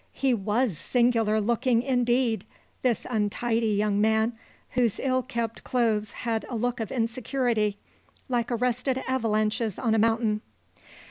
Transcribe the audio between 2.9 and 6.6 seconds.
untidy young man, whose ill kept clothes had a